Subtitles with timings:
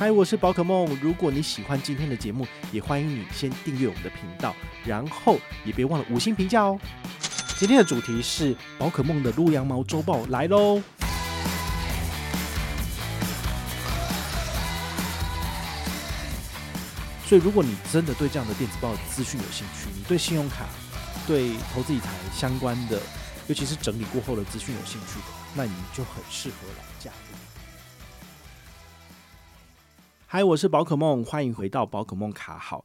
[0.00, 0.86] 嗨，我是宝可梦。
[1.02, 6.78] 如果你喜欢今天的节目，也欢迎你先订阅我们的频道，然后也别忘了五星评价哦。
[7.58, 10.80] 今天的主题是宝可梦的撸羊毛周报来喽。
[17.26, 20.66] 所以，如果你真的对这样的电子报资讯有兴趣，你对信用卡、
[21.26, 23.02] 对投资理财相关的，
[23.48, 25.18] 尤其是整理过后的资讯有兴趣，
[25.56, 27.47] 那你就很适合来加入。
[30.30, 32.84] 嗨，我是宝可梦，欢迎回到宝可梦卡好。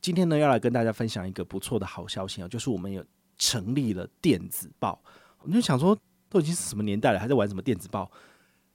[0.00, 3.04] 今天呢，要来跟大家分享一个不错的好消息啊，就是我们有
[3.36, 5.02] 成立了电子报。
[5.40, 8.08] 我就想说，都已经是什么年代了，还在玩什么电子报？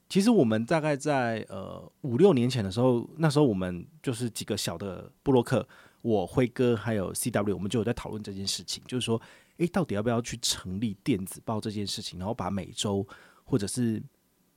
[0.10, 5.66] 其实我们大概在呃五六年前的时候，那时候我们就是几个小的部落客，
[6.02, 9.22] 我辉哥还有 CW，我们就有在讨论这件事情，就是说，
[9.60, 13.08] 诶，到底要不要去成立电子报这件事情，然后把每周
[13.46, 14.04] 或者是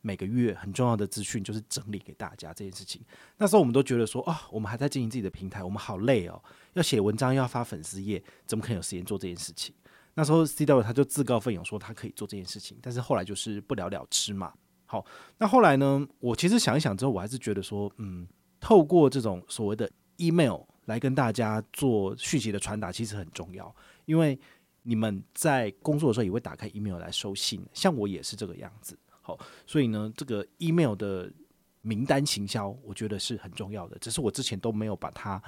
[0.03, 3.01] 每个月很重要的资讯，就是整理给大家这件事情。
[3.39, 6.43] 那时候我们都觉得说啊，我们还在经营自己的平台，我们好累哦，
[6.75, 9.75] 要写文章，要发粉丝页，怎么可能有时间做这件事情？
[10.15, 14.53] 那时候 CW 他就自告奋勇说他可以做这件事情，但是后来就是不了了之嘛。
[14.85, 15.03] 好，
[15.39, 18.29] 那后来呢，我其实想一想之后，我还是觉得说，嗯，
[18.61, 24.39] 透过这种所谓的 email 来跟大家做讯息的传达，其实很重要，因为
[24.83, 28.99] 你们在工作的时候也会打开 email 来收信，像我也是这个样子。
[29.23, 31.33] 好，所以呢，这个 email 的
[31.81, 33.97] 名单行销，我觉得是很重要的。
[33.99, 35.43] 只是我之前都没有把它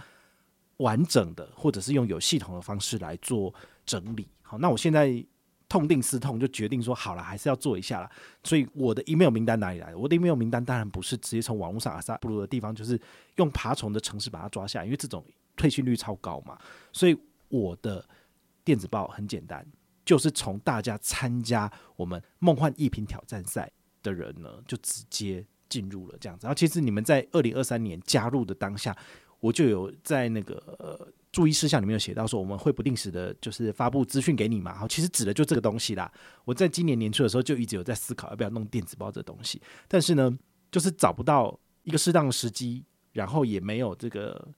[0.78, 3.52] 完整的，或者是用有系统的方式来做
[3.84, 4.28] 整理。
[4.42, 5.24] 好，那我现在
[5.68, 8.10] 痛定思痛，就决定说好了，还是要做一下了。
[8.44, 9.98] 所以我的 email 名单哪里来的？
[9.98, 13.00] 我的 email 名单当然不是直接从网络上阿萨布鲁的地方，就是
[13.36, 15.24] 用爬虫的城市把它抓下，因为这种
[15.56, 16.56] 退信率超高嘛。
[16.92, 17.16] 所以
[17.48, 18.04] 我的
[18.62, 19.66] 电子报很简单。
[20.04, 23.70] 就是从大家参加我们梦幻一品挑战赛
[24.02, 26.46] 的人呢，就直接进入了这样子。
[26.46, 28.96] 然后其实你们在二零二三年加入的当下，
[29.40, 34.72] 我就有在那个注意事项里面有写到说，我们会不定时的，就是发布资讯给你嘛。
[34.72, 36.12] 然后，其实指的就这个东西啦。
[36.44, 40.30] 我在今年年初的时候就一直有在思考要不要弄电子报这东西，但是呢，
[40.70, 44.48] 就是找不到一个适当的时机，然后也没有这个。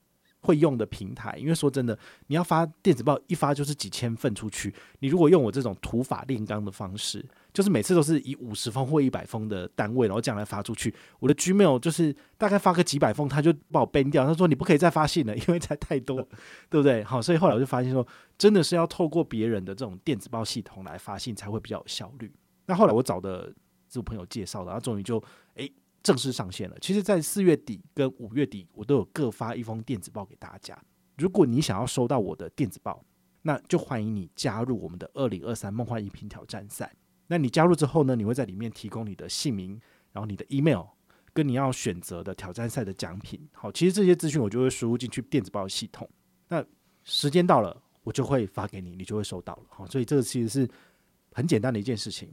[0.47, 1.97] 会用的平台，因为说真的，
[2.27, 4.73] 你要发电子报一发就是几千份出去。
[4.99, 10.93] 你如果用我这种土法炼钢的方式，就是每次都是以五十封或一百封的单位，然后这样来发出去。
[11.19, 14.25] 我的 Gmail 就是大概发个几百封，他就把我 ban 掉。
[14.25, 16.25] 他说你不可以再发信了，因为才太多，
[16.71, 17.03] 对不对？
[17.03, 22.31] 好，所以后来我就发现说，真的是要透过别人的这种电子报系统来发信才会比较有效率。
[22.67, 23.53] 那后来我找的
[23.89, 25.21] 这朋友介绍的，然后终于就
[25.55, 25.69] 诶。
[26.07, 26.77] 正式上线了。
[26.79, 30.81] 其实，在四月底跟五月底，我都有各发一封电子报给大家。
[31.17, 33.03] 如果你想要收到我的电子报，
[33.41, 36.95] 那就欢迎你加入我们的二零二三梦幻逸品挑战赛。
[37.27, 39.77] 那你加入之后呢，你会在里面提供你的姓名，
[40.13, 40.85] 然后你的 email，
[41.33, 43.45] 跟你要选择的挑战赛的奖品。
[43.51, 46.09] 好，其实这些资讯我就会输入进去电子报系统。
[46.47, 46.63] 那
[47.03, 49.63] 时间到了，我就会发给你，你就会收到了。
[49.67, 50.69] 好，所以这个其实是
[51.33, 52.31] 很简单的一件事情。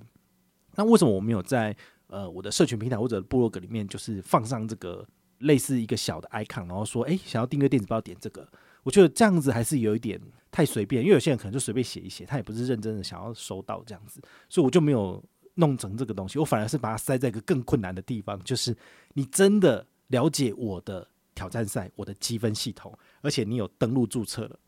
[0.77, 1.77] 那为什么我没有在？
[2.09, 5.07] 呃，我的社群平台或者部落格里面，就是放上这个
[5.39, 8.47] 类似一个小的 icon，然后说，哎，想要订阅电子报，点这个。
[8.83, 10.21] 我觉得这样子还是有一点
[10.51, 16.39] 太随便，因为有些人可能就随便写一写，他也不是认真的想要收到这样子，所以我就没有弄成这个东西。
[16.39, 18.77] 我反而是把它塞在一个更困难的地方，就是
[19.15, 24.59] 你真的了解我的挑战赛、我的积分系统，而且你有登录注册了，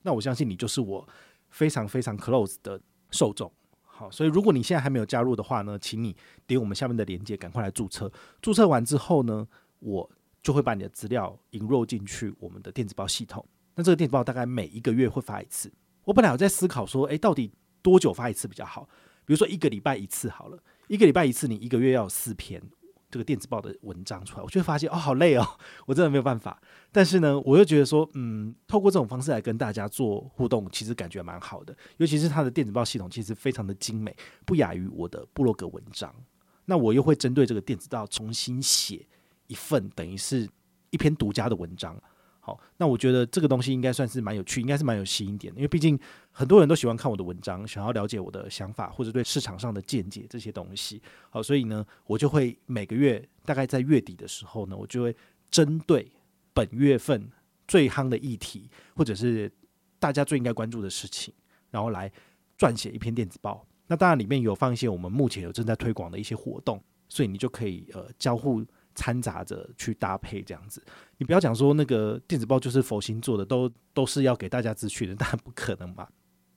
[0.00, 1.06] 那我相信你就是我
[1.50, 3.52] 非常非常 close 的受众。
[3.98, 6.14] 好，所以如果你现在还没有加入的话呢，请你
[6.46, 8.08] 点我们下面的链接，赶快来注册。
[8.40, 9.44] 注册完之后呢，
[9.80, 10.08] 我
[10.40, 13.44] 就会把你的资料引入进去我们的电子报系统。
[13.74, 15.72] 那这个电子报大概每一个月会发一次。
[16.04, 17.50] 我本来有在思考说，诶，到底
[17.82, 18.88] 多久发一次比较好？
[19.24, 22.62] 比如说一个礼拜一次好了，一个礼拜一次，你一个月要四篇。
[23.10, 25.46] 这个电子报的文章出来，我就会发现哦，好累哦，
[25.86, 26.60] 我真的没有办法。
[26.92, 31.74] 但是呢，我又觉得说，嗯，透过这种方式来跟大家做互动，其实感觉蛮好的。
[31.96, 34.14] 尤其是它的电子报系统，其实非常的精美，
[34.44, 36.14] 不亚于我的部落格文章。
[36.66, 39.06] 那我又会针对这个电子报重新写
[39.46, 40.48] 一份，等于是
[40.90, 41.96] 一篇独家的文章。
[42.48, 46.00] 好，那我觉得这个东西应该算是蛮有趣，应该是蛮有吸引点的，因为毕竟
[46.30, 51.02] 很多人都喜欢看我的文章，想要了解我的想法或者对市场上的见解这些东西。
[51.28, 55.14] 好，所以呢，我就会每个月大概在月底的时候呢，我就会
[55.50, 56.10] 针对
[56.54, 57.30] 本月份
[57.66, 59.52] 最夯的议题，或者是
[59.98, 61.34] 大家最应该关注的事情，
[61.70, 62.10] 然后来
[62.58, 63.62] 撰写一篇电子报。
[63.88, 68.64] 那当然里面有放一些我们目前有正在推广的一些活动，所以你就可以呃交互。
[68.98, 70.82] 掺杂着去搭配这样子，
[71.18, 76.08] 你不要讲说那个电子报就是佛心做的，都都是要给大家资讯的，当然不可能嘛。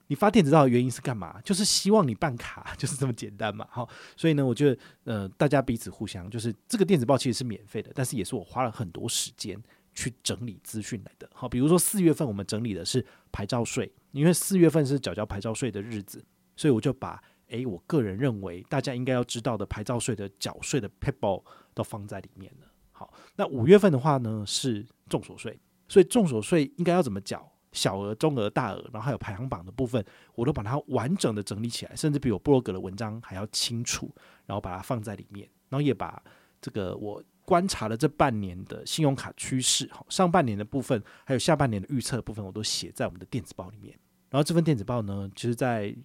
[0.08, 1.40] 你发电子报的原因是干嘛？
[1.42, 3.68] 就是希望你办卡，就是这么简单嘛。
[3.70, 9.62] 好，所以呢，我觉得呃，大家彼此互相，就是这个电子报其实是免费的，但是也是我花了很多时间
[9.94, 11.30] 去整理资讯来的。
[11.32, 17.22] 好，比如说四月份我们整理的是牌照税，因为四月份是缴交牌照税的日子，所以我就把。
[17.52, 21.42] 诶，我个人认为大家应该要知道的牌照税的缴税的 paper
[21.74, 22.68] 都放在里面了。
[22.92, 27.50] 好，那五月份的话呢是重所税，所以重所税应该要怎么缴？
[27.74, 30.04] 小额、中额、大额，然后还有排行榜的部分，
[30.36, 34.14] 我都把它完整的整理起来，甚至比我部落格的文章还要清楚，
[34.46, 36.22] 然后把它放在里面，然后也把
[36.60, 43.98] 这个我观察了这半年的信用卡趋势，好，上半年的部分还有下半年的预测部分，我都写在我们的电子报里面。
[44.30, 45.96] 然后这份电子报呢，其实在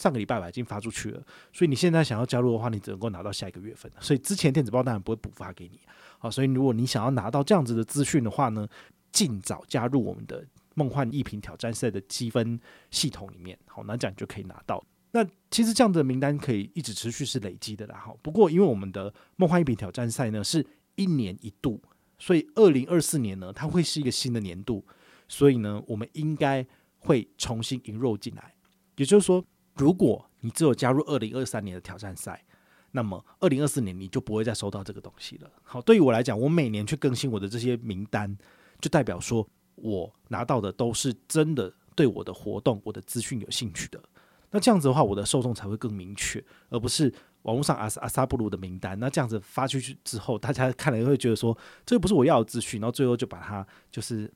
[0.00, 3.92] 上个礼拜吧，已经发出去了，所以你现在想要加入的话，你只能够拿到下一个月份。
[4.00, 5.78] 所以之前电子报当然不会补发给你。
[6.18, 8.66] 好，所以如果你想要拿到这样子的资讯的话呢，
[9.12, 10.42] 尽早加入我们的
[10.74, 12.58] 梦幻一品挑战赛的积分
[12.90, 13.58] 系统里面。
[13.66, 14.82] 好，那这样你就可以拿到。
[15.12, 17.98] 那其实这样的名单可以一直持续是累积的啦。
[18.02, 21.78] 好，不过因为我们的梦幻一品挑战赛呢是一年一度，
[22.18, 24.82] 所以二零二四年呢它会是一个新的年度，
[25.28, 26.66] 所以呢我们应该
[27.00, 28.54] 会重新引入进来，
[28.96, 29.44] 也就是说。
[29.76, 32.44] 如果你只有加入二零二三年的挑战赛，
[32.92, 35.50] 那么二零二四年你就不会再收到这个东西了。
[35.62, 38.36] 好，对于我来讲，我每年去更新我的这些名单，
[38.80, 39.46] 就代表说
[39.76, 44.02] 我拿到的都是真的对我的活动、我的资讯有兴趣的。
[44.50, 47.12] 那这样子的话，我的受众才会更明确，而不是
[47.42, 48.98] 网络上阿阿萨布鲁的名单。
[48.98, 51.56] 那这样子发出去之后，大家看了会觉得说
[51.86, 54.28] 这又不是我要的资讯，然后最后就把它就是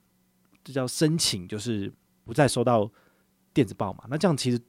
[0.62, 1.92] 这叫申请，就是
[2.24, 2.88] 不再收到
[3.52, 4.04] 电子报嘛。
[4.08, 4.60] 那这样其实。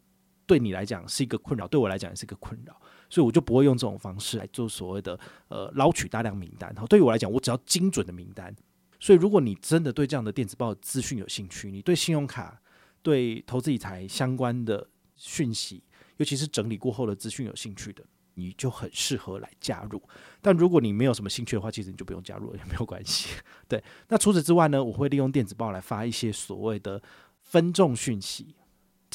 [0.46, 2.76] 对你来讲是一个困扰，对我来讲也是一个困扰，
[3.10, 6.72] 所以我就不会用这种方式来做所谓的呃捞取大量名单。
[6.74, 8.56] 然后，对于我来讲，我只要精准的名单。
[9.00, 12.60] 所以，如果你真的对这样的电子报资讯有兴趣，你对信用卡、
[13.02, 15.84] 对投资理财相关的讯息，
[16.18, 18.04] 尤其是整理过后的资讯有兴趣的，
[18.36, 20.02] 你就很适合来加入。
[20.42, 23.30] 但如果你没有什么兴趣的话，其实你就不用加入了，也没有关系。
[23.68, 27.02] 对，那除此之外呢，我会利用电子报来发一些所谓的
[27.42, 28.56] 分众讯息。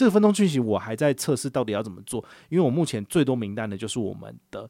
[0.00, 4.66] 这个分钟讯息我还在测试到底要怎么做，因为我目前最多名单的就是我们的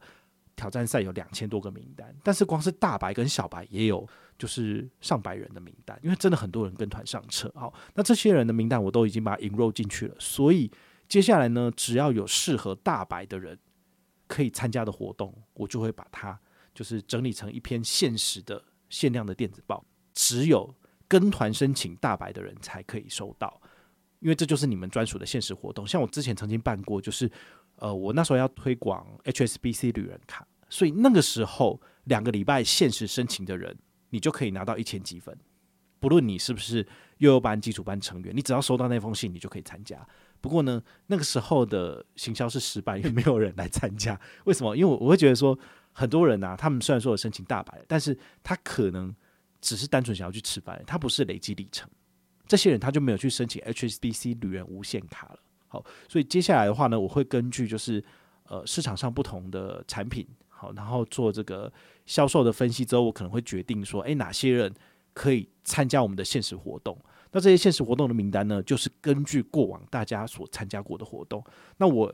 [0.56, 4.04] 挑战赛有两千多个名单，但是光是大白跟小白也有
[4.36, 7.48] 就是上百人的名单，因为真的很多人跟团上车。
[7.54, 10.68] 好，那这些人的名单我都已经把它引入进去了，所以
[11.08, 13.56] 接下来呢，只要有适合大白的人
[14.26, 16.36] 可以参加的活动，我就会把它
[16.74, 20.74] 就是整理成一篇限时的限量的电子报，只有
[21.06, 23.62] 跟团申请大白的人才可以收到。
[24.20, 27.31] 因为这就是你们专属的限时活动，像我之前曾经办过，就是
[27.76, 33.76] 呃，我那时候要推广 HSBC 旅人卡，所以那个时候两个礼拜限时申请的人，
[34.11, 35.37] 你就可以拿到一千积分，
[35.99, 36.87] 不论你是不是
[37.19, 40.06] 幼幼班、基础班成员，你只要收到那封信，你就可以参加。
[40.40, 44.19] 不过呢，那个时候的行销是失败，因为没有人来参加。
[44.44, 44.76] 为什么？
[44.76, 45.58] 因为我会觉得说，
[45.93, 49.14] 很多人啊，他们虽然说有申请大白，但是他可能
[49.61, 51.88] 只是单纯想要去吃饭，他不是累积里程。
[52.50, 55.38] 这些人他就没有去申请 HSBC 旅人无限卡了。
[55.69, 58.02] 好，所以接下来的话呢，我会根据就是
[58.49, 61.73] 呃市场上不同的产品，好，然后做这个
[62.07, 64.75] 销售的分析之后，我可能会决定说，诶，哪些人
[65.14, 66.99] 可以参加我们的限时活动？
[67.30, 71.45] 那这些限时活动的名单呢，就是根据过往大家所参加过的活动。
[71.76, 72.12] 那我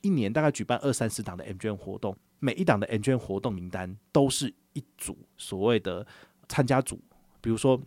[0.00, 6.04] 一年大概举办二三十档的 MGM 活动，每一档的 MGM 活动名单都是一组所谓的
[6.48, 7.00] 参加组，
[7.40, 7.80] 比如说。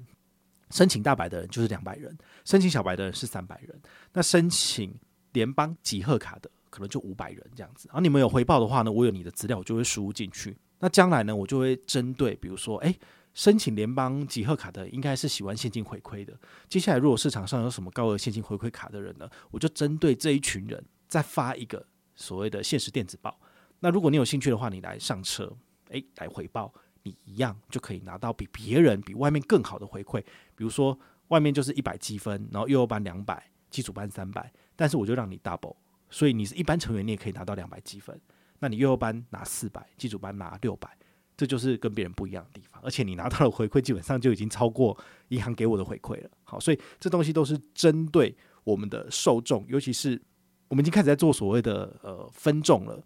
[0.72, 3.80] 申请大白的人就是两百人，申请小白的人是三百人，
[4.14, 4.98] 那申请
[5.34, 7.88] 联邦集贺卡的可能就五百人这样子。
[7.90, 10.58] 然后你们有回报的话呢，我有你的资料，我就会输入进去。
[10.80, 12.98] 那将来呢，我就会针对，比如说，诶，
[13.34, 16.34] 申请联邦集贺卡的应该是喜欢现金回馈的。
[16.68, 21.86] 接下来如果市场上有什么高额现金回馈卡的人呢，我就针对这一群人再发一个
[22.16, 23.40] 所谓的限时电子报。
[23.80, 25.56] 那如果你有兴趣的话，你来上车，
[25.90, 26.74] 诶，来回报。
[27.04, 30.22] 你一样就可以拿到比别人比外面更好的回馈，
[30.56, 30.98] 比如说
[31.30, 35.76] 外面就是一百积分，然后幼幼班两百，基础班三百，但是我就让你 double，
[36.10, 38.20] 所以你是一般成员，你也可以拿到两百积分。
[38.60, 40.90] 那你幼幼班拿四百，基础班拿六百，
[41.36, 42.80] 这就是跟别人不一样的地方。
[42.84, 44.96] 而且你拿到的回馈基本上就已经超过
[45.30, 46.30] 银行给我的回馈了。
[46.44, 50.22] 好，所以这东西都是针对我们的受众，尤其是
[50.68, 53.04] 我们已经开始在做所谓的呃分众了。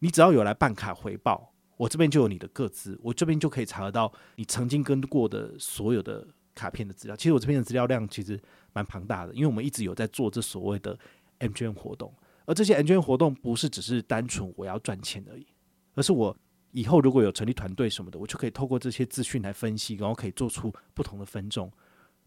[0.00, 7.16] 你只要有来办卡回报，我这边就有你的个资，我这边就可以查得到你曾经跟过的所有的卡片的资料。
[7.16, 8.40] 其实我这边的资料量其实
[8.72, 10.98] 蛮庞大的，因为我们一直有在做这所谓的
[11.40, 12.12] MGM 活动。
[12.44, 15.46] 而这些 MGM 活动不是只是单纯我要赚钱而已，
[15.94, 16.36] 而是我
[16.72, 21.70] 以后如果有成立团队什么的，我就可以透过这些资讯来分析，然后可以做出不同的分众。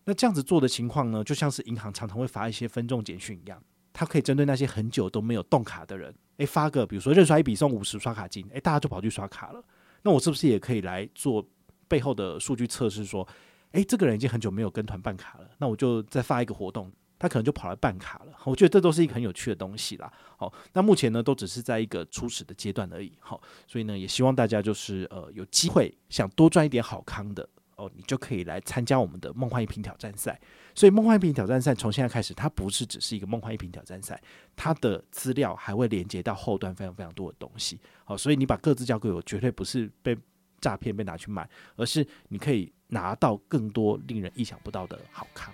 [0.05, 3.61] 那这样子做的情况呢，就像是银行常常会发一些分众简讯一样，
[3.91, 9.63] 它可以针对那些很久都没有动卡的人，诶，发个比如说认刷一笔送五十刷卡金，诶，大家就跑去刷卡了。
[10.03, 11.45] 那我是不是也可以来做
[11.87, 13.27] 背后的数据测试，说，
[13.71, 16.91] 诶，这个人已经很久没有跟团办卡了，那我就再发一个活动。
[17.17, 20.11] 他可能就跑来办卡了，我觉得这都是一个很有趣的东西啦。
[20.35, 23.09] 好，那目前呢都只是在一个初始的阶段而已。
[23.19, 30.39] 好，所以呢也希望大家就是呃有机会想多赚一点好康的哦，你就可以来参加我们的梦幻一瓶挑战赛。
[30.73, 34.21] 所以梦幻一瓶挑战赛从现在开始，它不是只是一个梦幻一瓶挑战赛，
[34.55, 37.79] 它的资料还会连接到后端非常非常多的东西。
[38.03, 40.17] 好，所以你把各自交给我，绝对不是被
[40.59, 45.53] 诈骗被拿去卖，而是你可以拿到更多令人意想不到的好康。